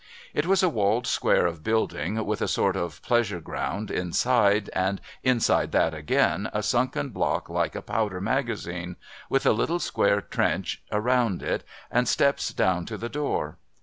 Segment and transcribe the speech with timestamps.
[0.33, 4.99] It was a walled square of building, with a sort of pleasure ground inside, and
[5.21, 8.95] inside that again a sunken block like a powder magazine,
[9.29, 13.59] with a little square trench round it, and steps down to the door.